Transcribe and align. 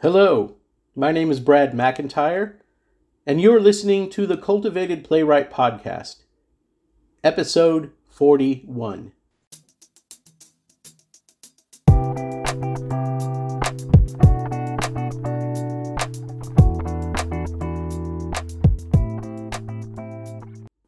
Hello, 0.00 0.54
my 0.94 1.10
name 1.10 1.28
is 1.28 1.40
Brad 1.40 1.72
McEntire, 1.72 2.54
and 3.26 3.40
you're 3.40 3.58
listening 3.58 4.08
to 4.10 4.28
the 4.28 4.36
Cultivated 4.36 5.02
Playwright 5.02 5.50
Podcast, 5.50 6.22
episode 7.24 7.90
41. 8.08 9.10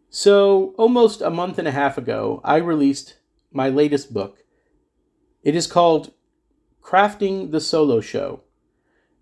So, 0.09 0.73
almost 0.79 1.21
a 1.21 1.31
month 1.31 1.59
and 1.59 1.67
a 1.67 1.73
half 1.73 1.99
ago, 1.99 2.41
I 2.45 2.59
released 2.59 3.17
my 3.51 3.69
latest 3.69 4.15
book. 4.15 4.45
It 5.43 5.57
is 5.57 5.67
called 5.67 6.13
Crafting 6.81 7.51
the 7.51 7.61
Solo 7.61 8.01
Show. 8.01 8.43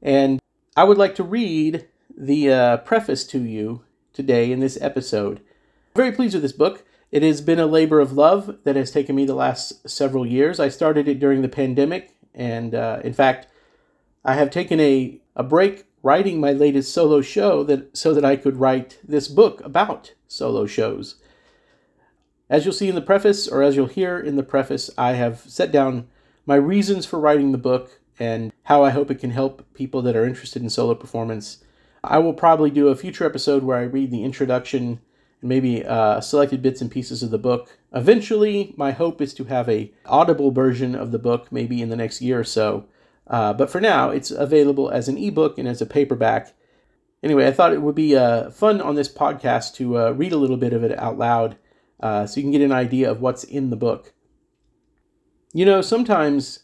And 0.03 0.41
I 0.77 0.85
would 0.85 0.99
like 0.99 1.15
to 1.17 1.25
read 1.25 1.87
the 2.17 2.53
uh, 2.53 2.77
preface 2.79 3.25
to 3.29 3.41
you 3.41 3.85
today 4.13 4.51
in 4.51 4.61
this 4.61 4.79
episode. 4.81 5.39
I'm 5.39 5.95
very 5.95 6.13
pleased 6.13 6.35
with 6.35 6.43
this 6.43 6.53
book. 6.53 6.85
It 7.11 7.23
has 7.23 7.41
been 7.41 7.59
a 7.59 7.67
labor 7.67 8.01
of 8.01 8.13
love 8.13 8.59
that 8.65 8.77
has 8.77 8.91
taken 8.91 9.17
me 9.17 9.25
the 9.25 9.35
last 9.35 9.89
several 9.89 10.27
years. 10.27 10.61
I 10.61 10.69
started 10.69 11.09
it 11.09 11.19
during 11.19 11.43
the 11.43 11.49
pandemic, 11.49 12.15
and 12.35 12.75
uh, 12.75 13.01
in 13.03 13.15
fact, 13.15 13.47
I 14.25 14.35
have 14.35 14.51
taken 14.51 14.79
a, 14.79 15.21
a 15.35 15.43
break 15.43 15.87
writing 16.03 16.39
my 16.39 16.53
latest 16.53 16.93
solo 16.93 17.21
show 17.21 17.65
that 17.65 17.97
so 17.97 18.13
that 18.13 18.25
I 18.25 18.37
could 18.37 18.59
write 18.59 18.99
this 19.03 19.27
book 19.27 19.61
about 19.65 20.13
solo 20.27 20.67
shows. 20.67 21.17
As 22.51 22.65
you'll 22.65 22.75
see 22.75 22.89
in 22.89 22.95
the 22.95 23.01
preface, 23.01 23.49
or 23.49 23.63
as 23.63 23.77
you'll 23.77 23.87
hear 23.87 24.19
in 24.19 24.37
the 24.37 24.43
preface, 24.43 24.91
I 24.97 25.13
have 25.13 25.41
set 25.41 25.73
down 25.73 26.09
my 26.47 26.57
reasons 26.57 27.05
for 27.07 27.19
writing 27.19 27.53
the 27.53 27.59
book 27.59 28.01
and 28.19 28.53
how 28.65 28.85
I 28.85 28.91
hope 28.91 29.11
it 29.11 29.19
can 29.19 29.31
help 29.31 29.67
people 29.75 30.03
that 30.03 30.17
are 30.17 30.27
interested 30.27 30.63
in 30.63 30.71
solo 30.71 30.95
performance. 30.95 31.65
I 32.03 32.19
will 32.19 32.35
probably 32.35 32.71
do 32.71 32.89
a 32.89 32.97
future 32.97 33.25
episode 33.25 33.63
where 33.63 33.79
I 33.79 33.83
read 33.83 34.11
the 34.11 34.25
introduction 34.25 35.01
and 35.41 35.49
maybe 35.49 35.85
uh, 35.85 36.21
selected 36.21 36.63
bits 36.63 36.81
and 36.81 36.91
pieces 36.91 37.23
of 37.23 37.31
the 37.31 37.39
book. 37.39 37.79
Eventually, 37.93 38.75
my 38.77 38.91
hope 38.91 39.21
is 39.21 39.35
to 39.35 39.45
have 39.45 39.69
a 39.69 39.93
audible 40.07 40.51
version 40.51 40.95
of 40.95 41.13
the 41.13 41.19
book, 41.19 41.51
maybe 41.51 41.81
in 41.81 41.89
the 41.89 41.97
next 41.97 42.21
year 42.21 42.41
or 42.41 42.45
so. 42.45 42.87
Uh, 43.27 43.53
but 43.53 43.71
for 43.71 43.81
now, 43.81 44.11
it's 44.11 44.31
available 44.31 44.91
as 44.91 45.09
an 45.09 45.19
ebook 45.19 45.59
and 45.59 45.69
as 45.69 45.81
a 45.81 45.87
paperback. 45.87 46.55
Anyway, 47.23 47.47
I 47.47 47.53
thought 47.53 47.73
it 47.73 47.83
would 47.83 47.95
be 47.95 48.17
uh, 48.17 48.51
fun 48.51 48.81
on 48.81 48.95
this 48.95 49.09
podcast 49.09 49.75
to 49.75 49.99
uh, 49.99 50.11
read 50.13 50.33
a 50.33 50.37
little 50.39 50.57
bit 50.57 50.73
of 50.73 50.85
it 50.85 50.97
out 50.99 51.19
loud 51.19 51.57
uh, 52.01 52.27
so 52.27 52.39
you 52.39 52.45
can 52.45 52.53
get 52.53 52.63
an 52.63 52.73
idea 52.73 53.11
of 53.11 53.21
what's 53.21 53.45
in 53.45 53.71
the 53.71 53.77
book. 53.77 54.13
You 55.53 55.65
know, 55.65 55.81
sometimes 55.81 56.61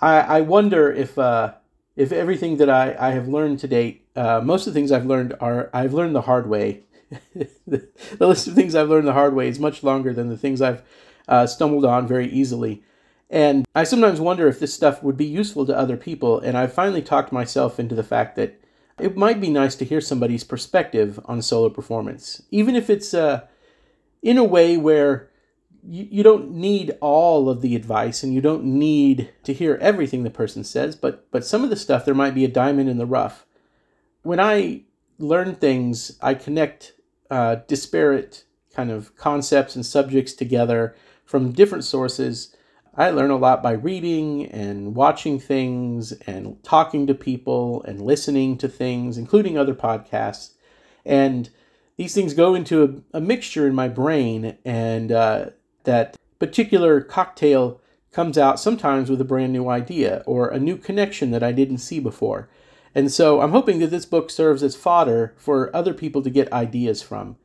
I, 0.00 0.20
I 0.20 0.40
wonder 0.40 0.92
if 0.92 1.18
uh, 1.18 1.54
if 1.96 2.12
everything 2.12 2.56
that 2.58 2.70
I, 2.70 2.96
I 2.98 3.10
have 3.10 3.28
learned 3.28 3.58
to 3.60 3.68
date, 3.68 4.06
uh, 4.16 4.40
most 4.42 4.66
of 4.66 4.72
the 4.72 4.78
things 4.78 4.92
I've 4.92 5.06
learned 5.06 5.34
are 5.40 5.70
I've 5.72 5.94
learned 5.94 6.14
the 6.14 6.22
hard 6.22 6.48
way. 6.48 6.82
the, 7.66 7.88
list 8.20 8.46
of 8.46 8.54
things 8.54 8.74
I've 8.74 8.88
learned 8.88 9.08
the 9.08 9.12
hard 9.12 9.34
way 9.34 9.48
is 9.48 9.58
much 9.58 9.82
longer 9.82 10.12
than 10.12 10.28
the 10.28 10.36
things 10.36 10.62
I've 10.62 10.82
uh, 11.26 11.46
stumbled 11.46 11.84
on 11.84 12.06
very 12.06 12.28
easily. 12.28 12.84
And 13.28 13.66
I 13.74 13.84
sometimes 13.84 14.20
wonder 14.20 14.48
if 14.48 14.60
this 14.60 14.74
stuff 14.74 15.02
would 15.02 15.16
be 15.16 15.24
useful 15.24 15.66
to 15.66 15.76
other 15.76 15.96
people. 15.96 16.38
And 16.40 16.56
I've 16.56 16.72
finally 16.72 17.02
talked 17.02 17.32
myself 17.32 17.78
into 17.78 17.94
the 17.94 18.02
fact 18.02 18.36
that 18.36 18.60
it 18.98 19.16
might 19.16 19.40
be 19.40 19.50
nice 19.50 19.74
to 19.76 19.84
hear 19.84 20.00
somebody's 20.00 20.44
perspective 20.44 21.18
on 21.24 21.42
solo 21.42 21.68
performance, 21.68 22.42
even 22.50 22.76
if 22.76 22.90
it's 22.90 23.14
uh, 23.14 23.46
in 24.22 24.38
a 24.38 24.44
way 24.44 24.76
where 24.76 25.29
you, 25.82 26.08
you 26.10 26.22
don't 26.22 26.50
need 26.52 26.96
all 27.00 27.48
of 27.48 27.60
the 27.60 27.76
advice 27.76 28.22
and 28.22 28.34
you 28.34 28.40
don't 28.40 28.64
need 28.64 29.30
to 29.44 29.52
hear 29.52 29.78
everything 29.80 30.22
the 30.22 30.30
person 30.30 30.64
says, 30.64 30.96
but 30.96 31.30
but 31.30 31.44
some 31.44 31.64
of 31.64 31.70
the 31.70 31.76
stuff 31.76 32.04
there 32.04 32.14
might 32.14 32.34
be 32.34 32.44
a 32.44 32.48
diamond 32.48 32.88
in 32.88 32.98
the 32.98 33.06
rough. 33.06 33.46
When 34.22 34.40
I 34.40 34.82
learn 35.18 35.54
things, 35.54 36.18
I 36.20 36.34
connect 36.34 36.94
uh, 37.30 37.56
disparate 37.66 38.44
kind 38.74 38.90
of 38.90 39.16
concepts 39.16 39.74
and 39.74 39.84
subjects 39.84 40.32
together 40.32 40.94
from 41.24 41.52
different 41.52 41.84
sources. 41.84 42.54
I 42.94 43.10
learn 43.10 43.30
a 43.30 43.36
lot 43.36 43.62
by 43.62 43.72
reading 43.72 44.46
and 44.46 44.94
watching 44.94 45.38
things 45.38 46.12
and 46.26 46.62
talking 46.62 47.06
to 47.06 47.14
people 47.14 47.82
and 47.84 48.00
listening 48.00 48.58
to 48.58 48.68
things, 48.68 49.16
including 49.16 49.56
other 49.56 49.74
podcasts. 49.74 50.54
And 51.04 51.50
these 51.96 52.14
things 52.14 52.34
go 52.34 52.54
into 52.54 53.04
a, 53.12 53.18
a 53.18 53.20
mixture 53.20 53.66
in 53.66 53.74
my 53.74 53.88
brain, 53.88 54.56
and 54.64 55.12
uh, 55.12 55.50
that 55.84 56.16
particular 56.38 57.00
cocktail 57.00 57.80
comes 58.12 58.36
out 58.36 58.58
sometimes 58.58 59.08
with 59.08 59.20
a 59.20 59.24
brand 59.24 59.52
new 59.52 59.68
idea 59.68 60.22
or 60.26 60.48
a 60.48 60.58
new 60.58 60.76
connection 60.76 61.30
that 61.30 61.42
I 61.42 61.52
didn't 61.52 61.78
see 61.78 62.00
before. 62.00 62.48
And 62.94 63.12
so 63.12 63.40
I'm 63.40 63.52
hoping 63.52 63.78
that 63.78 63.88
this 63.88 64.06
book 64.06 64.30
serves 64.30 64.62
as 64.62 64.74
fodder 64.74 65.34
for 65.36 65.74
other 65.74 65.94
people 65.94 66.22
to 66.22 66.30
get 66.30 66.52
ideas 66.52 67.02
from. 67.02 67.36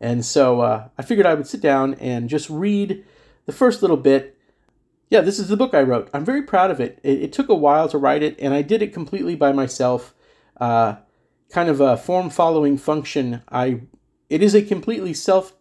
And 0.00 0.24
so 0.24 0.60
uh, 0.60 0.88
I 0.96 1.02
figured 1.02 1.26
I 1.26 1.34
would 1.34 1.46
sit 1.46 1.60
down 1.60 1.94
and 1.94 2.28
just 2.28 2.48
read 2.50 3.04
the 3.46 3.52
first 3.52 3.82
little 3.82 3.96
bit. 3.96 4.38
Yeah, 5.10 5.20
this 5.20 5.38
is 5.38 5.48
the 5.48 5.56
book 5.56 5.74
I 5.74 5.82
wrote. 5.82 6.08
I'm 6.14 6.24
very 6.24 6.42
proud 6.42 6.70
of 6.70 6.80
it. 6.80 6.98
It, 7.02 7.22
it 7.22 7.32
took 7.32 7.48
a 7.48 7.54
while 7.54 7.88
to 7.88 7.98
write 7.98 8.22
it, 8.22 8.36
and 8.38 8.54
I 8.54 8.62
did 8.62 8.82
it 8.82 8.94
completely 8.94 9.34
by 9.34 9.52
myself. 9.52 10.14
Uh, 10.60 10.96
kind 11.50 11.68
of 11.68 11.80
a 11.80 11.96
form 11.96 12.30
following 12.30 12.78
function. 12.78 13.42
I 13.50 13.82
it 14.30 14.42
is 14.42 14.54
a 14.54 14.62
completely 14.62 15.12
self 15.12 15.52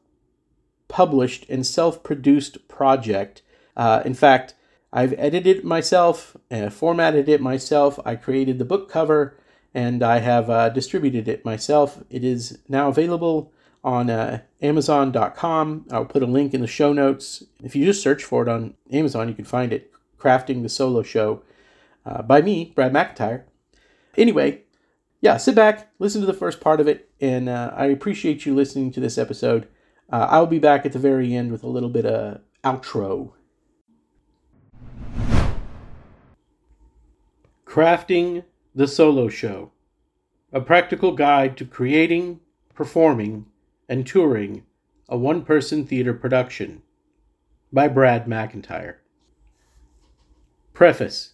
published 0.92 1.46
and 1.50 1.66
self 1.66 2.04
produced 2.04 2.68
project. 2.68 3.42
Uh, 3.76 4.04
in 4.06 4.14
fact, 4.14 4.54
I've 4.94 5.14
edited 5.18 5.60
it 5.60 5.66
myself, 5.66 6.36
uh, 6.52 6.70
formatted 6.70 7.30
it 7.30 7.42
myself. 7.42 7.98
I 8.06 8.16
created 8.18 8.60
the 8.60 8.66
book 8.66 8.90
cover, 8.90 9.38
and 9.74 10.04
I 10.04 10.20
have 10.20 10.50
uh, 10.50 10.70
distributed 10.70 11.30
it 11.30 11.46
myself. 11.46 12.04
It 12.10 12.26
is 12.26 12.60
now 12.68 12.90
available 12.90 13.54
on 13.84 14.10
uh, 14.10 14.42
Amazon.com. 14.62 15.86
I'll 15.90 16.06
put 16.06 16.24
a 16.24 16.28
link 16.28 16.54
in 16.54 16.62
the 16.62 16.68
show 16.68 16.92
notes. 16.92 17.44
If 17.64 17.76
you 17.76 17.86
just 17.86 18.04
search 18.04 18.24
for 18.24 18.44
it 18.44 18.50
on 18.50 18.76
Amazon, 18.92 19.30
you 19.30 19.34
can 19.34 19.46
find 19.46 19.74
it. 19.74 19.92
Crafting 20.20 20.62
the 20.62 20.70
Solo 20.70 21.02
Show 21.02 21.42
uh, 22.06 22.22
by 22.22 22.42
me, 22.42 22.74
Brad 22.76 22.94
McEntire. 22.94 23.44
Anyway, 24.18 24.64
yeah, 25.22 25.38
sit 25.38 25.56
back, 25.56 25.90
listen 25.98 26.22
to 26.22 26.28
the 26.28 26.34
first 26.34 26.60
part 26.60 26.80
of 26.80 26.88
it, 26.88 27.10
and 27.20 27.50
uh, 27.50 27.72
I 27.76 27.86
appreciate 27.86 28.46
you 28.46 28.54
listening 28.54 28.92
to 28.92 29.00
this 29.00 29.18
episode. 29.18 29.68
Uh, 30.10 30.28
I'll 30.30 30.48
be 30.48 30.60
back 30.60 30.86
at 30.86 30.94
the 30.94 31.00
very 31.00 31.34
end 31.36 31.52
with 31.52 31.64
a 31.64 31.68
little 31.68 31.90
bit 31.90 32.06
of 32.06 32.42
outro. 32.64 33.34
Crafting 37.66 38.44
the 38.76 38.88
Solo 38.88 39.30
Show 39.30 39.72
A 40.52 40.62
practical 40.62 41.14
guide 41.14 41.58
to 41.58 41.66
creating, 41.66 42.40
performing, 42.74 43.46
and 43.88 44.06
touring 44.06 44.64
a 45.08 45.18
one 45.18 45.44
person 45.44 45.86
theater 45.86 46.14
production 46.14 46.82
by 47.72 47.88
Brad 47.88 48.26
McEntire. 48.26 48.96
Preface 50.74 51.34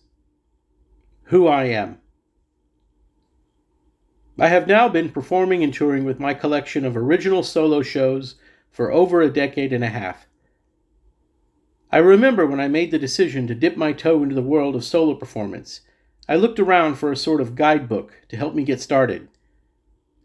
Who 1.26 1.48
I 1.48 1.66
Am. 1.66 2.00
I 4.40 4.50
have 4.50 4.68
now 4.68 4.88
been 4.88 5.10
performing 5.10 5.64
and 5.64 5.74
touring 5.74 6.06
with 6.06 6.20
my 6.20 6.36
collection 6.36 6.86
of 6.86 6.96
original 6.96 7.42
solo 7.42 7.82
shows 7.82 8.36
for 8.78 8.92
over 8.92 9.22
a 9.22 9.32
decade 9.32 9.74
and 9.74 9.84
a 9.84 9.90
half. 9.90 10.28
I 11.92 11.98
remember 11.98 12.46
when 12.46 12.60
I 12.60 12.68
made 12.68 12.92
the 12.92 13.00
decision 13.00 13.48
to 13.48 13.56
dip 13.56 13.76
my 13.76 13.92
toe 13.92 14.22
into 14.22 14.36
the 14.36 14.44
world 14.44 14.76
of 14.76 14.84
solo 14.84 15.16
performance, 15.16 15.82
I 16.30 16.36
looked 16.36 16.60
around 16.60 16.94
for 16.94 17.12
a 17.12 17.18
sort 17.18 17.42
of 17.42 17.56
guidebook 17.56 18.22
to 18.30 18.38
help 18.38 18.54
me 18.54 18.64
get 18.64 18.80
started. 18.80 19.30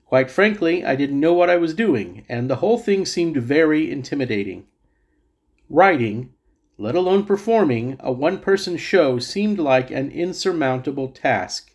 Quite 0.04 0.30
frankly, 0.30 0.84
I 0.84 0.96
didn't 0.96 1.18
know 1.18 1.32
what 1.32 1.48
I 1.48 1.56
was 1.56 1.72
doing, 1.72 2.26
and 2.28 2.50
the 2.50 2.56
whole 2.56 2.76
thing 2.76 3.06
seemed 3.06 3.38
very 3.38 3.90
intimidating. 3.90 4.66
Writing, 5.70 6.34
let 6.76 6.94
alone 6.94 7.24
performing, 7.24 7.96
a 8.00 8.12
one 8.12 8.38
person 8.38 8.76
show 8.76 9.18
seemed 9.18 9.58
like 9.58 9.90
an 9.90 10.10
insurmountable 10.10 11.08
task. 11.08 11.74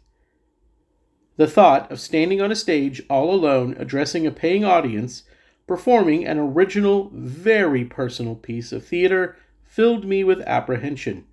The 1.38 1.48
thought 1.48 1.92
of 1.92 2.00
standing 2.00 2.40
on 2.40 2.52
a 2.52 2.56
stage 2.56 3.02
all 3.10 3.34
alone 3.34 3.76
addressing 3.80 4.28
a 4.28 4.32
paying 4.32 4.64
audience 4.64 5.24
performing 5.68 6.26
an 6.26 6.40
original, 6.40 7.12
very 7.14 7.84
personal 7.84 8.36
piece 8.36 8.72
of 8.72 8.86
theater 8.86 9.36
filled 9.64 10.06
me 10.06 10.24
with 10.24 10.42
apprehension. 10.42 11.26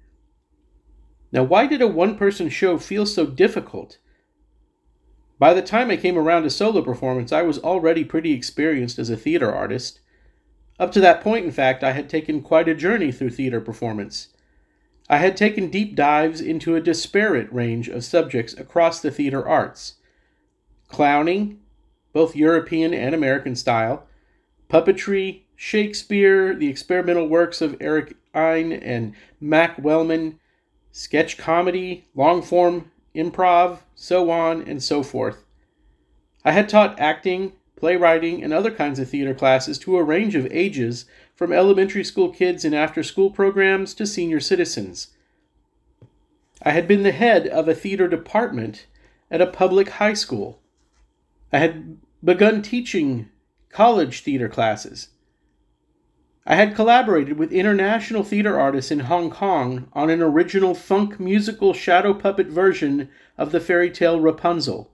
Now, 1.33 1.45
why 1.45 1.67
did 1.67 1.81
a 1.81 1.89
one 1.89 2.17
person 2.17 2.49
show 2.49 2.77
feel 2.77 3.07
so 3.07 3.27
difficult? 3.27 3.99
By 5.39 5.55
the 5.55 5.63
time 5.63 5.91
I 5.91 5.97
came 5.97 6.19
around 6.19 6.43
to 6.45 6.51
solo 6.51 6.83
performance, 6.83 7.33
I 7.33 7.43
was 7.43 7.59
already 7.59 8.05
pretty 8.05 8.33
experienced 8.33 8.99
as 8.99 9.11
a 9.11 9.17
theater 9.17 9.53
artist. 9.53 10.01
Up 10.79 10.93
to 10.93 11.01
that 11.01 11.21
point, 11.21 11.45
in 11.45 11.51
fact, 11.51 11.83
I 11.83 11.93
had 11.93 12.09
taken 12.09 12.43
quite 12.43 12.69
a 12.69 12.75
journey 12.75 13.13
through 13.13 13.31
theater 13.31 13.61
performance. 13.61 14.29
I 15.09 15.19
had 15.19 15.37
taken 15.37 15.71
deep 15.71 15.95
dives 15.95 16.41
into 16.41 16.77
a 16.77 16.81
disparate 16.81 17.53
range 17.53 17.89
of 17.89 18.05
subjects 18.05 18.55
across 18.55 19.01
the 19.01 19.11
theater 19.11 19.47
arts 19.47 19.95
clowning, 20.89 21.59
both 22.13 22.37
European 22.37 22.95
and 22.95 23.15
American 23.15 23.57
style, 23.57 24.07
puppetry, 24.75 25.43
Shakespeare, 25.55 26.53
the 26.53 26.67
experimental 26.67 27.29
works 27.29 27.61
of 27.61 27.77
Erik 27.79 28.17
Ehn 28.35 28.77
and 28.83 29.15
Mac 29.41 29.79
Wellman, 29.79 30.41
sketch 30.91 31.39
comedy, 31.39 32.09
long 32.17 32.43
form 32.43 32.91
improv, 33.15 33.79
so 33.95 34.31
on 34.33 34.63
and 34.63 34.83
so 34.83 35.05
forth. 35.05 35.45
I 36.45 36.51
had 36.51 36.69
taught 36.69 36.99
acting, 36.99 37.53
playwriting, 37.77 38.43
and 38.43 38.53
other 38.53 38.73
kinds 38.73 38.99
of 38.99 39.09
theater 39.09 39.33
classes 39.33 39.79
to 39.79 39.97
a 39.97 40.03
range 40.03 40.35
of 40.35 40.49
ages, 40.51 41.05
from 41.37 41.53
elementary 41.53 42.03
school 42.03 42.31
kids 42.31 42.65
in 42.65 42.75
after 42.75 43.05
school 43.05 43.31
programs 43.31 43.95
to 43.95 44.05
senior 44.05 44.41
citizens. 44.41 45.15
I 46.63 46.73
had 46.73 46.89
been 46.89 47.05
the 47.05 47.13
head 47.13 47.47
of 47.47 47.69
a 47.69 47.75
theater 47.75 48.09
department 48.09 48.87
at 49.31 49.41
a 49.41 49.47
public 49.47 49.89
high 49.91 50.15
school. 50.15 50.61
I 51.53 51.59
had 51.59 51.99
begun 52.25 52.61
teaching 52.61 53.31
college 53.75 54.23
theater 54.23 54.49
classes. 54.49 55.09
I 56.47 56.55
had 56.55 56.77
collaborated 56.77 57.39
with 57.39 57.51
international 57.51 58.23
theater 58.23 58.59
artists 58.59 58.93
in 58.93 59.01
Hong 59.01 59.31
Kong 59.31 59.89
on 59.93 60.11
an 60.11 60.23
original 60.23 60.77
funk 60.77 61.19
musical 61.19 61.75
shadow 61.75 62.15
puppet 62.15 62.47
version 62.47 63.09
of 63.37 63.51
the 63.51 63.59
fairy 63.59 63.91
tale 63.91 64.21
Rapunzel. 64.21 64.93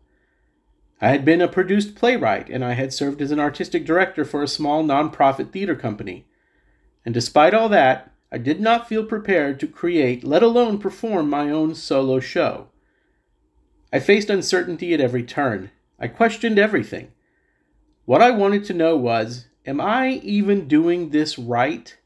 I 0.99 1.09
had 1.09 1.27
been 1.27 1.43
a 1.43 1.49
produced 1.49 1.95
playwright, 1.95 2.49
and 2.49 2.65
I 2.65 2.73
had 2.73 2.95
served 2.95 3.21
as 3.21 3.31
an 3.31 3.39
artistic 3.39 3.85
director 3.85 4.25
for 4.25 4.43
a 4.43 4.49
small 4.49 4.83
nonprofit 4.83 5.53
theater 5.53 5.77
company. 5.77 6.27
And 7.05 7.13
despite 7.13 7.53
all 7.53 7.69
that, 7.69 8.15
I 8.33 8.39
did 8.39 8.63
not 8.63 8.89
feel 8.89 9.05
prepared 9.05 9.61
to 9.61 9.67
create, 9.67 10.25
let 10.25 10.43
alone 10.43 10.79
perform, 10.79 11.29
my 11.29 11.51
own 11.51 11.75
solo 11.75 12.19
show. 12.19 12.69
I 13.93 13.99
faced 13.99 14.31
uncertainty 14.31 14.95
at 14.95 15.03
every 15.03 15.23
turn. 15.23 15.71
I 15.99 16.09
questioned 16.09 16.59
everything. 16.59 17.13
What 18.11 18.23
I 18.23 18.33
wanted 18.33 18.65
to 18.65 18.75
know 18.75 18.97
was 18.97 19.47
Am 19.65 19.81
I 19.81 20.15
even 20.25 20.67
doing 20.67 21.11
this 21.11 21.39
right? 21.39 21.97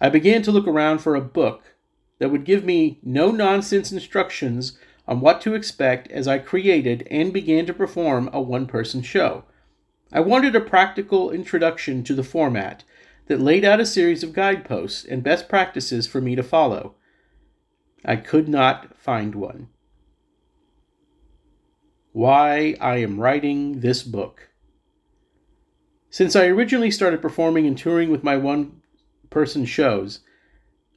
I 0.00 0.08
began 0.08 0.42
to 0.42 0.50
look 0.50 0.66
around 0.66 0.98
for 0.98 1.14
a 1.14 1.20
book 1.20 1.76
that 2.18 2.30
would 2.30 2.42
give 2.42 2.64
me 2.64 2.98
no 3.04 3.30
nonsense 3.30 3.92
instructions 3.92 4.76
on 5.06 5.20
what 5.20 5.40
to 5.42 5.54
expect 5.54 6.10
as 6.10 6.26
I 6.26 6.40
created 6.40 7.06
and 7.08 7.32
began 7.32 7.66
to 7.66 7.72
perform 7.72 8.28
a 8.32 8.40
one 8.40 8.66
person 8.66 9.00
show. 9.00 9.44
I 10.12 10.18
wanted 10.18 10.56
a 10.56 10.60
practical 10.60 11.30
introduction 11.30 12.02
to 12.02 12.16
the 12.16 12.24
format 12.24 12.82
that 13.28 13.40
laid 13.40 13.64
out 13.64 13.78
a 13.78 13.86
series 13.86 14.24
of 14.24 14.32
guideposts 14.32 15.04
and 15.04 15.22
best 15.22 15.48
practices 15.48 16.08
for 16.08 16.20
me 16.20 16.34
to 16.34 16.42
follow. 16.42 16.96
I 18.04 18.16
could 18.16 18.48
not 18.48 18.98
find 18.98 19.36
one. 19.36 19.68
Why 22.10 22.74
I 22.80 22.96
am 22.96 23.20
writing 23.20 23.78
this 23.78 24.02
book. 24.02 24.47
Since 26.10 26.34
I 26.34 26.46
originally 26.46 26.90
started 26.90 27.20
performing 27.20 27.66
and 27.66 27.76
touring 27.76 28.10
with 28.10 28.24
my 28.24 28.36
one 28.36 28.80
person 29.30 29.64
shows, 29.64 30.20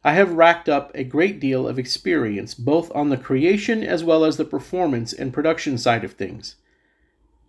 I 0.03 0.13
have 0.13 0.33
racked 0.33 0.69
up 0.69 0.91
a 0.95 1.03
great 1.03 1.39
deal 1.39 1.67
of 1.67 1.77
experience 1.77 2.53
both 2.53 2.91
on 2.95 3.09
the 3.09 3.17
creation 3.17 3.83
as 3.83 4.03
well 4.03 4.23
as 4.23 4.37
the 4.37 4.45
performance 4.45 5.13
and 5.13 5.33
production 5.33 5.77
side 5.77 6.03
of 6.03 6.13
things. 6.13 6.55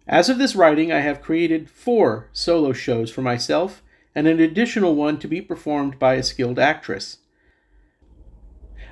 As 0.06 0.28
of 0.28 0.38
this 0.38 0.56
writing, 0.56 0.92
I 0.92 1.00
have 1.00 1.22
created 1.22 1.70
four 1.70 2.28
solo 2.32 2.72
shows 2.72 3.10
for 3.10 3.22
myself 3.22 3.82
and 4.14 4.26
an 4.26 4.40
additional 4.40 4.94
one 4.94 5.18
to 5.20 5.28
be 5.28 5.40
performed 5.40 5.98
by 5.98 6.14
a 6.14 6.22
skilled 6.22 6.58
actress. 6.58 7.18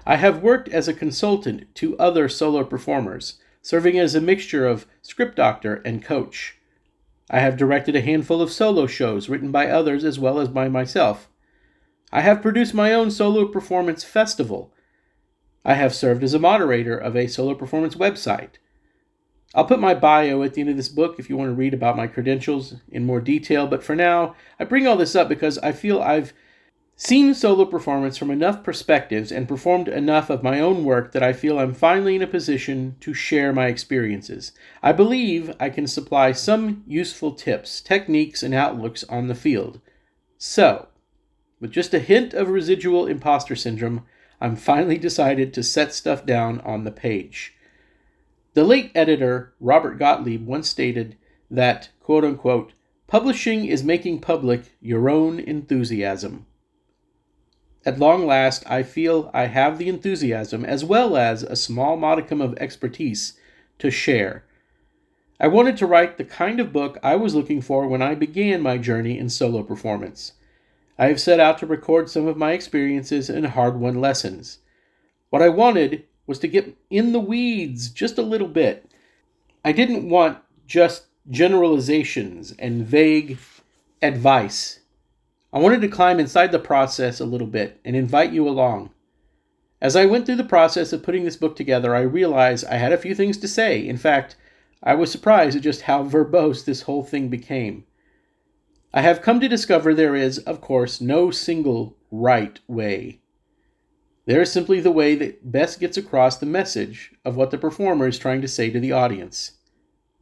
I 0.06 0.16
have 0.16 0.42
worked 0.42 0.68
as 0.68 0.88
a 0.88 0.94
consultant 0.94 1.74
to 1.74 1.98
other 1.98 2.28
solo 2.28 2.64
performers, 2.64 3.38
serving 3.60 3.98
as 3.98 4.14
a 4.14 4.20
mixture 4.20 4.66
of 4.66 4.86
script 5.02 5.36
doctor 5.36 5.82
and 5.84 6.02
coach. 6.02 6.56
I 7.32 7.38
have 7.38 7.56
directed 7.56 7.94
a 7.94 8.00
handful 8.00 8.42
of 8.42 8.50
solo 8.50 8.88
shows 8.88 9.28
written 9.28 9.52
by 9.52 9.68
others 9.68 10.02
as 10.02 10.18
well 10.18 10.40
as 10.40 10.48
by 10.48 10.68
myself. 10.68 11.28
I 12.12 12.22
have 12.22 12.42
produced 12.42 12.74
my 12.74 12.92
own 12.92 13.12
solo 13.12 13.46
performance 13.46 14.02
festival. 14.02 14.74
I 15.64 15.74
have 15.74 15.94
served 15.94 16.24
as 16.24 16.34
a 16.34 16.40
moderator 16.40 16.98
of 16.98 17.14
a 17.14 17.28
solo 17.28 17.54
performance 17.54 17.94
website. 17.94 18.54
I'll 19.54 19.64
put 19.64 19.78
my 19.78 19.94
bio 19.94 20.42
at 20.42 20.54
the 20.54 20.60
end 20.60 20.70
of 20.70 20.76
this 20.76 20.88
book 20.88 21.16
if 21.18 21.30
you 21.30 21.36
want 21.36 21.50
to 21.50 21.54
read 21.54 21.72
about 21.72 21.96
my 21.96 22.08
credentials 22.08 22.74
in 22.88 23.06
more 23.06 23.20
detail, 23.20 23.68
but 23.68 23.84
for 23.84 23.94
now, 23.94 24.34
I 24.58 24.64
bring 24.64 24.88
all 24.88 24.96
this 24.96 25.14
up 25.14 25.28
because 25.28 25.56
I 25.58 25.70
feel 25.70 26.00
I've 26.00 26.32
seen 27.02 27.32
solo 27.32 27.64
performance 27.64 28.18
from 28.18 28.30
enough 28.30 28.62
perspectives 28.62 29.32
and 29.32 29.48
performed 29.48 29.88
enough 29.88 30.28
of 30.28 30.42
my 30.42 30.60
own 30.60 30.84
work 30.84 31.12
that 31.12 31.22
I 31.22 31.32
feel 31.32 31.58
I'm 31.58 31.72
finally 31.72 32.14
in 32.14 32.20
a 32.20 32.26
position 32.26 32.96
to 33.00 33.14
share 33.14 33.54
my 33.54 33.68
experiences. 33.68 34.52
I 34.82 34.92
believe 34.92 35.50
I 35.58 35.70
can 35.70 35.86
supply 35.86 36.32
some 36.32 36.84
useful 36.86 37.32
tips, 37.32 37.80
techniques, 37.80 38.42
and 38.42 38.52
outlooks 38.52 39.02
on 39.04 39.28
the 39.28 39.34
field. 39.34 39.80
So, 40.36 40.88
with 41.58 41.70
just 41.70 41.94
a 41.94 42.00
hint 42.00 42.34
of 42.34 42.50
residual 42.50 43.06
imposter 43.06 43.56
syndrome, 43.56 44.04
I'm 44.38 44.54
finally 44.54 44.98
decided 44.98 45.54
to 45.54 45.62
set 45.62 45.94
stuff 45.94 46.26
down 46.26 46.60
on 46.60 46.84
the 46.84 46.90
page. 46.90 47.54
The 48.52 48.64
late 48.64 48.92
editor, 48.94 49.54
Robert 49.58 49.98
Gottlieb, 49.98 50.46
once 50.46 50.68
stated 50.68 51.16
that, 51.50 51.88
quote 51.98 52.26
unquote, 52.26 52.74
publishing 53.06 53.64
is 53.64 53.82
making 53.82 54.20
public 54.20 54.76
your 54.82 55.08
own 55.08 55.40
enthusiasm. 55.40 56.44
At 57.86 57.98
long 57.98 58.26
last, 58.26 58.62
I 58.66 58.82
feel 58.82 59.30
I 59.32 59.46
have 59.46 59.78
the 59.78 59.88
enthusiasm 59.88 60.64
as 60.64 60.84
well 60.84 61.16
as 61.16 61.42
a 61.42 61.56
small 61.56 61.96
modicum 61.96 62.40
of 62.40 62.54
expertise 62.58 63.34
to 63.78 63.90
share. 63.90 64.44
I 65.40 65.46
wanted 65.46 65.78
to 65.78 65.86
write 65.86 66.18
the 66.18 66.24
kind 66.24 66.60
of 66.60 66.72
book 66.72 66.98
I 67.02 67.16
was 67.16 67.34
looking 67.34 67.62
for 67.62 67.88
when 67.88 68.02
I 68.02 68.14
began 68.14 68.60
my 68.60 68.76
journey 68.76 69.18
in 69.18 69.30
solo 69.30 69.62
performance. 69.62 70.32
I 70.98 71.06
have 71.06 71.20
set 71.20 71.40
out 71.40 71.56
to 71.58 71.66
record 71.66 72.10
some 72.10 72.26
of 72.26 72.36
my 72.36 72.52
experiences 72.52 73.30
and 73.30 73.46
hard 73.46 73.80
won 73.80 74.02
lessons. 74.02 74.58
What 75.30 75.40
I 75.40 75.48
wanted 75.48 76.04
was 76.26 76.38
to 76.40 76.48
get 76.48 76.76
in 76.90 77.12
the 77.12 77.20
weeds 77.20 77.88
just 77.88 78.18
a 78.18 78.22
little 78.22 78.48
bit. 78.48 78.90
I 79.64 79.72
didn't 79.72 80.10
want 80.10 80.38
just 80.66 81.06
generalizations 81.30 82.52
and 82.58 82.86
vague 82.86 83.38
advice. 84.02 84.79
I 85.52 85.58
wanted 85.58 85.80
to 85.80 85.88
climb 85.88 86.20
inside 86.20 86.52
the 86.52 86.58
process 86.58 87.18
a 87.18 87.24
little 87.24 87.46
bit 87.46 87.80
and 87.84 87.96
invite 87.96 88.32
you 88.32 88.48
along. 88.48 88.90
As 89.80 89.96
I 89.96 90.06
went 90.06 90.26
through 90.26 90.36
the 90.36 90.44
process 90.44 90.92
of 90.92 91.02
putting 91.02 91.24
this 91.24 91.36
book 91.36 91.56
together, 91.56 91.94
I 91.94 92.02
realized 92.02 92.66
I 92.66 92.76
had 92.76 92.92
a 92.92 92.98
few 92.98 93.14
things 93.14 93.36
to 93.38 93.48
say. 93.48 93.86
In 93.86 93.96
fact, 93.96 94.36
I 94.82 94.94
was 94.94 95.10
surprised 95.10 95.56
at 95.56 95.62
just 95.62 95.82
how 95.82 96.04
verbose 96.04 96.64
this 96.64 96.82
whole 96.82 97.02
thing 97.02 97.28
became. 97.28 97.84
I 98.94 99.02
have 99.02 99.22
come 99.22 99.40
to 99.40 99.48
discover 99.48 99.94
there 99.94 100.14
is, 100.14 100.38
of 100.38 100.60
course, 100.60 101.00
no 101.00 101.30
single 101.30 101.96
right 102.10 102.58
way. 102.66 103.20
There 104.26 104.42
is 104.42 104.52
simply 104.52 104.80
the 104.80 104.92
way 104.92 105.14
that 105.16 105.50
best 105.50 105.80
gets 105.80 105.96
across 105.96 106.38
the 106.38 106.46
message 106.46 107.12
of 107.24 107.36
what 107.36 107.50
the 107.50 107.58
performer 107.58 108.06
is 108.06 108.18
trying 108.18 108.40
to 108.42 108.48
say 108.48 108.70
to 108.70 108.78
the 108.78 108.92
audience. 108.92 109.52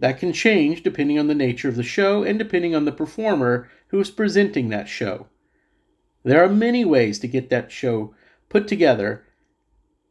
That 0.00 0.19
can 0.19 0.32
change 0.32 0.82
depending 0.82 1.19
on 1.19 1.26
the 1.26 1.34
nature 1.34 1.69
of 1.69 1.76
the 1.76 1.82
show 1.82 2.22
and 2.22 2.38
depending 2.38 2.74
on 2.74 2.84
the 2.84 2.93
performer 2.93 3.69
who 3.88 4.00
is 4.00 4.10
presenting 4.10 4.69
that 4.69 4.88
show. 4.88 5.26
There 6.24 6.43
are 6.43 6.48
many 6.48 6.84
ways 6.84 7.19
to 7.20 7.28
get 7.28 7.50
that 7.50 7.72
show 7.72 8.14
put 8.48 8.69
together 8.69 9.24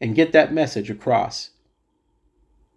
and 0.01 0.15
get 0.15 0.32
that 0.32 0.53
message 0.53 0.89
across. 0.89 1.51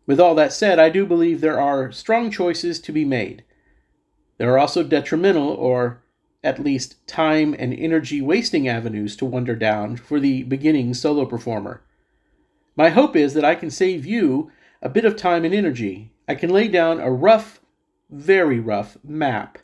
With 0.07 0.21
all 0.21 0.35
that 0.37 0.53
said, 0.53 0.79
I 0.79 0.89
do 0.89 1.07
believe 1.07 1.41
there 1.41 1.61
are 1.61 1.93
strong 1.93 2.31
choices 2.31 2.81
to 2.81 2.93
be 2.93 3.05
made. 3.05 3.45
There 4.39 4.53
are 4.53 4.59
also 4.59 4.83
detrimental 4.83 5.49
or 5.49 6.03
at 6.43 6.59
least 6.59 7.07
time 7.07 7.55
and 7.59 7.75
energy 7.75 8.23
wasting 8.23 8.67
avenues 8.67 9.15
to 9.17 9.27
wander 9.27 9.55
down 9.55 9.97
for 9.97 10.19
the 10.19 10.43
beginning 10.45 10.95
solo 10.95 11.27
performer. 11.27 11.83
My 12.77 12.89
hope 12.89 13.15
is 13.15 13.35
that 13.35 13.45
I 13.45 13.55
can 13.55 13.71
save 13.71 14.07
you 14.07 14.51
a 14.81 14.89
bit 14.89 15.05
of 15.05 15.17
time 15.17 15.45
and 15.45 15.55
energy 15.55 16.13
I 16.31 16.37
can 16.37 16.51
lay 16.51 16.69
down 16.69 17.01
a 17.01 17.11
rough, 17.11 17.61
very 18.09 18.61
rough 18.61 18.97
map. 19.03 19.59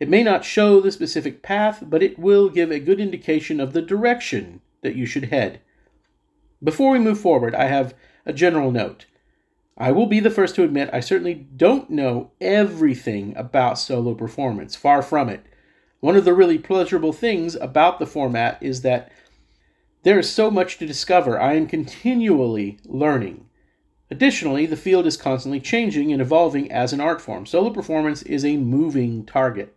It 0.00 0.08
may 0.08 0.22
not 0.22 0.42
show 0.42 0.80
the 0.80 0.90
specific 0.90 1.42
path, 1.42 1.84
but 1.86 2.02
it 2.02 2.18
will 2.18 2.48
give 2.48 2.70
a 2.70 2.80
good 2.80 2.98
indication 2.98 3.60
of 3.60 3.74
the 3.74 3.82
direction 3.82 4.62
that 4.80 4.96
you 4.96 5.04
should 5.04 5.24
head. 5.24 5.60
Before 6.62 6.92
we 6.92 6.98
move 6.98 7.20
forward, 7.20 7.54
I 7.54 7.66
have 7.66 7.92
a 8.24 8.32
general 8.32 8.72
note. 8.72 9.04
I 9.76 9.92
will 9.92 10.06
be 10.06 10.20
the 10.20 10.30
first 10.30 10.54
to 10.54 10.62
admit 10.62 10.88
I 10.90 11.00
certainly 11.00 11.34
don't 11.34 11.90
know 11.90 12.30
everything 12.40 13.36
about 13.36 13.78
solo 13.78 14.14
performance, 14.14 14.74
far 14.74 15.02
from 15.02 15.28
it. 15.28 15.44
One 16.00 16.16
of 16.16 16.24
the 16.24 16.32
really 16.32 16.56
pleasurable 16.56 17.12
things 17.12 17.56
about 17.56 17.98
the 17.98 18.06
format 18.06 18.56
is 18.62 18.80
that 18.80 19.12
there 20.02 20.18
is 20.18 20.30
so 20.30 20.50
much 20.50 20.78
to 20.78 20.86
discover. 20.86 21.38
I 21.38 21.56
am 21.56 21.66
continually 21.66 22.78
learning. 22.86 23.50
Additionally, 24.10 24.66
the 24.66 24.76
field 24.76 25.06
is 25.06 25.16
constantly 25.16 25.60
changing 25.60 26.12
and 26.12 26.20
evolving 26.20 26.70
as 26.70 26.92
an 26.92 27.00
art 27.00 27.20
form. 27.20 27.46
Solo 27.46 27.70
performance 27.70 28.22
is 28.22 28.44
a 28.44 28.56
moving 28.56 29.24
target. 29.24 29.74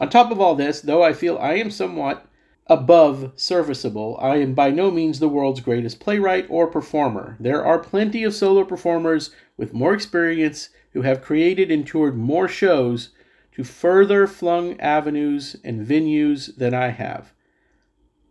On 0.00 0.08
top 0.08 0.30
of 0.30 0.40
all 0.40 0.54
this, 0.54 0.80
though 0.80 1.02
I 1.02 1.12
feel 1.12 1.36
I 1.38 1.54
am 1.54 1.70
somewhat 1.70 2.26
above 2.68 3.32
serviceable, 3.34 4.16
I 4.20 4.36
am 4.36 4.54
by 4.54 4.70
no 4.70 4.90
means 4.90 5.18
the 5.18 5.28
world's 5.28 5.60
greatest 5.60 6.00
playwright 6.00 6.46
or 6.48 6.66
performer. 6.66 7.36
There 7.40 7.64
are 7.64 7.78
plenty 7.78 8.24
of 8.24 8.34
solo 8.34 8.64
performers 8.64 9.30
with 9.56 9.74
more 9.74 9.94
experience 9.94 10.70
who 10.92 11.02
have 11.02 11.22
created 11.22 11.70
and 11.70 11.86
toured 11.86 12.16
more 12.16 12.48
shows 12.48 13.10
to 13.52 13.64
further 13.64 14.26
flung 14.26 14.78
avenues 14.80 15.56
and 15.64 15.86
venues 15.86 16.56
than 16.56 16.74
I 16.74 16.88
have. 16.88 17.32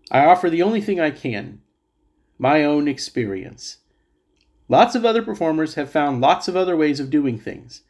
I 0.10 0.26
offer 0.26 0.50
the 0.50 0.64
only 0.64 0.82
thing 0.82 1.00
I 1.00 1.12
can 1.12 1.62
my 2.40 2.64
own 2.64 2.88
experience. 2.88 3.78
Lots 4.70 4.96
of 4.96 5.06
other 5.06 5.22
performers 5.22 5.76
have 5.76 5.90
found 5.90 6.20
lots 6.20 6.48
of 6.48 6.56
other 6.56 6.76
ways 6.76 7.00
of 7.00 7.10
doing 7.10 7.40
things. 7.40 7.84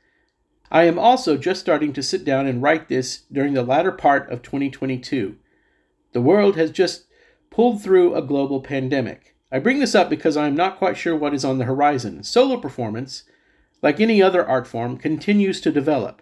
I 0.70 0.84
am 0.84 1.00
also 1.00 1.38
just 1.38 1.62
starting 1.62 1.92
to 1.94 2.04
sit 2.04 2.24
down 2.24 2.46
and 2.46 2.62
write 2.62 2.88
this 2.88 3.24
during 3.32 3.54
the 3.54 3.64
latter 3.64 3.92
part 3.92 4.30
of 4.30 4.44
2022. 4.44 5.38
The 6.12 6.22
world 6.22 6.56
has 6.56 6.72
just 6.72 7.06
pulled 7.50 7.82
through 7.82 8.14
a 8.14 8.22
global 8.22 8.62
pandemic. 8.62 9.36
I 9.52 9.60
bring 9.60 9.80
this 9.80 9.96
up 9.96 10.10
because 10.10 10.38
I 10.38 10.46
am 10.46 10.56
not 10.56 10.78
quite 10.78 10.98
sure 10.98 11.16
what 11.16 11.34
is 11.34 11.46
on 11.46 11.58
the 11.58 11.66
horizon. 11.66 12.22
Solo 12.22 12.58
performance, 12.58 13.24
like 13.82 14.00
any 14.00 14.22
other 14.22 14.48
art 14.48 14.68
form, 14.68 14.98
continues 14.98 15.62
to 15.62 15.72
develop. 15.72 16.22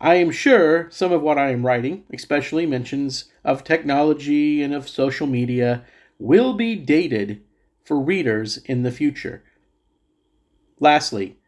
I 0.00 0.16
am 0.16 0.30
sure 0.30 0.90
some 0.90 1.12
of 1.12 1.22
what 1.22 1.38
I 1.38 1.50
am 1.50 1.64
writing, 1.64 2.04
especially 2.12 2.66
mentions 2.66 3.26
of 3.44 3.64
technology 3.64 4.62
and 4.62 4.74
of 4.74 4.88
social 4.88 5.26
media, 5.26 5.84
will 6.18 6.52
be 6.54 6.74
dated 6.74 7.42
for 7.84 7.98
readers 7.98 8.58
in 8.58 8.82
the 8.82 8.90
future. 8.90 9.42
Lastly, 10.80 11.38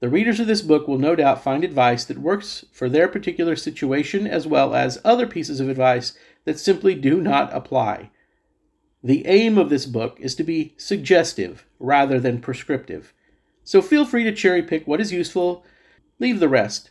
the 0.00 0.08
readers 0.08 0.38
of 0.40 0.46
this 0.46 0.62
book 0.62 0.86
will 0.86 0.98
no 0.98 1.16
doubt 1.16 1.42
find 1.42 1.64
advice 1.64 2.04
that 2.04 2.18
works 2.18 2.66
for 2.70 2.88
their 2.88 3.08
particular 3.08 3.56
situation 3.56 4.26
as 4.26 4.46
well 4.46 4.74
as 4.74 5.00
other 5.04 5.26
pieces 5.26 5.58
of 5.58 5.68
advice 5.68 6.16
that 6.44 6.58
simply 6.58 6.94
do 6.94 7.20
not 7.20 7.52
apply. 7.54 8.10
The 9.02 9.26
aim 9.26 9.56
of 9.56 9.70
this 9.70 9.86
book 9.86 10.18
is 10.20 10.34
to 10.36 10.44
be 10.44 10.74
suggestive 10.76 11.66
rather 11.78 12.20
than 12.20 12.40
prescriptive. 12.40 13.14
So 13.64 13.80
feel 13.80 14.04
free 14.04 14.24
to 14.24 14.34
cherry 14.34 14.62
pick 14.62 14.86
what 14.86 15.00
is 15.00 15.12
useful, 15.12 15.64
leave 16.18 16.40
the 16.40 16.48
rest. 16.48 16.90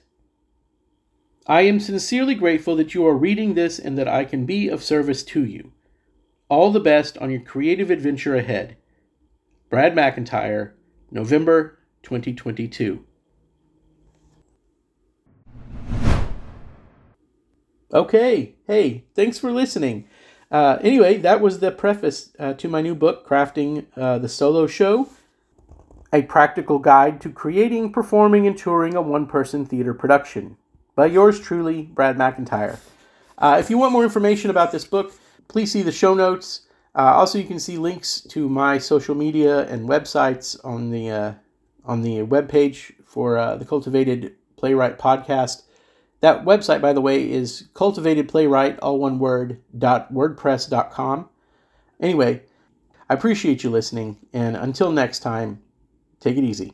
I 1.48 1.62
am 1.62 1.80
sincerely 1.80 2.34
grateful 2.34 2.75
that 2.78 2.96
you 2.96 3.06
are 3.06 3.16
reading 3.16 3.54
this 3.54 3.78
and 3.78 3.98
that 3.98 4.08
I 4.08 4.25
can 4.25 4.46
be 4.46 4.68
of 4.68 4.84
service 4.84 5.24
to 5.25 5.46
you. 5.46 5.74
All 6.50 6.72
the 6.72 6.80
best 6.80 7.18
on 7.20 7.30
your 7.30 7.42
creative 7.42 7.92
adventure 7.92 8.36
ahead. 8.36 8.78
Brad 9.70 9.94
McEntire, 9.94 10.72
November 11.12 11.80
2022. 12.06 13.04
Okay, 17.94 18.56
hey, 18.68 19.04
thanks 19.14 19.38
for 19.40 19.52
listening. 19.52 20.08
Uh, 20.52 20.78
anyway, 20.82 21.18
that 21.18 21.42
was 21.42 21.60
the 21.60 21.72
preface 21.72 22.32
uh, 22.40 22.54
to 22.54 22.68
my 22.68 22.82
new 22.82 22.96
book, 22.96 23.28
Crafting 23.28 23.86
uh, 23.98 24.18
the 24.20 24.30
Solo 24.30 24.68
Show 24.68 25.10
A 26.14 26.22
Practical 26.22 26.80
Guide 26.80 27.20
to 27.22 27.30
Creating, 27.30 27.92
Performing, 27.92 28.46
and 28.48 28.58
Touring 28.58 28.96
a 28.96 29.02
One 29.02 29.26
Person 29.26 29.66
Theater 29.66 29.94
Production 29.94 30.58
by 30.96 31.08
yours 31.08 31.40
truly, 31.40 31.84
Brad 31.84 32.18
McEntire. 32.18 32.80
Uh, 33.38 33.58
if 33.60 33.70
you 33.70 33.78
want 33.78 33.92
more 33.92 34.04
information 34.04 34.50
about 34.50 34.72
this 34.72 34.86
book, 34.86 35.14
please 35.48 35.72
see 35.72 35.82
the 35.82 35.92
show 35.92 36.14
notes. 36.14 36.62
Uh, 36.96 37.14
also, 37.14 37.38
you 37.38 37.44
can 37.44 37.60
see 37.60 37.78
links 37.78 38.22
to 38.22 38.48
my 38.48 38.78
social 38.78 39.16
media 39.16 39.68
and 39.68 39.90
websites 39.90 40.58
on 40.64 40.90
the 40.90 41.10
uh, 41.10 41.34
on 41.86 42.01
the 42.01 42.20
webpage 42.20 42.94
for 43.06 43.38
uh, 43.38 43.56
the 43.56 43.65
Cultivated 43.65 44.36
Playwright 44.58 44.98
podcast. 44.98 45.63
That 46.22 46.46
website, 46.46 46.82
by 46.82 46.94
the 46.94 47.01
way, 47.01 47.30
is 47.30 47.68
cultivatedplaywright, 47.74 48.80
all 48.82 49.00
one 49.00 49.20
word, 49.20 49.62
dot 49.77 50.13
wordpress.com. 50.13 51.30
Anyway, 52.00 52.44
I 53.10 53.13
appreciate 53.13 53.63
you 53.63 53.70
listening, 53.70 54.18
and 54.34 54.56
until 54.56 54.92
next 54.92 55.20
time, 55.20 55.62
take 56.20 56.38
it 56.38 56.44
easy. 56.44 56.74